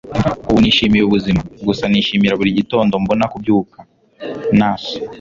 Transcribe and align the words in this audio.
ubu 0.49 0.59
nishimiye 0.61 1.03
ubuzima. 1.05 1.41
gusa 1.67 1.83
nishimira 1.87 2.37
buri 2.39 2.57
gitondo 2.59 2.93
mbona 3.03 3.25
kubyuka.- 3.31 3.77
nas 4.59 4.83